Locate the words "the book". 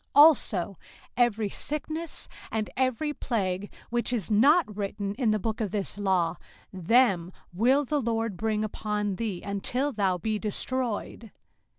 5.29-5.61